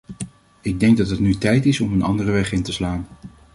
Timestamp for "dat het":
0.97-1.19